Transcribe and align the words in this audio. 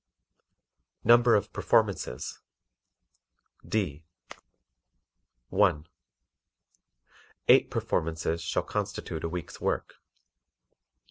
Number 1.03 1.35
of 1.35 1.53
Performances 1.53 2.39
D. 3.63 4.03
(1) 5.49 5.87
Eight 7.47 7.69
performances 7.69 8.41
shall 8.41 8.63
constitute 8.63 9.23
a 9.23 9.29
week's 9.29 9.61
work. 9.61 10.01